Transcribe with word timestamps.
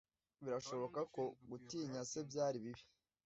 Birashoboka 0.43 0.99
ko 1.13 1.23
gutinya 1.49 2.01
se 2.09 2.19
byari 2.29 2.57
bibi. 2.63 2.83